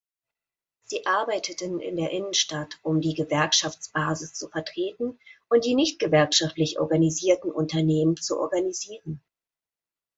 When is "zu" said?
4.33-4.49, 8.17-8.39